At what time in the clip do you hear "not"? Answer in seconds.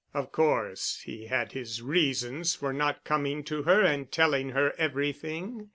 2.73-3.03